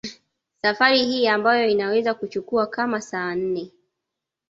Safari 0.61 1.05
hii 1.05 1.27
ambayo 1.27 1.67
inaweza 1.69 2.13
kuchukua 2.13 2.67
kama 2.67 3.01
saa 3.01 3.35
nne 3.35 3.71